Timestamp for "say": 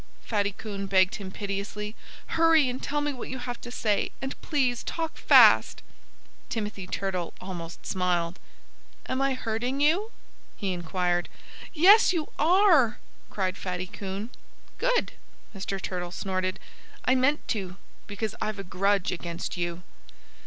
3.69-4.11